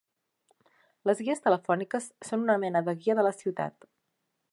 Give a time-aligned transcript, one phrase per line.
[1.09, 3.87] Les guies telefòniques són una mena de guia de la ciutat.